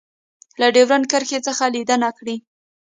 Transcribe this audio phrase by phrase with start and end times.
[0.59, 2.35] له ډیورنډ کرښې څخه لیدنه کړې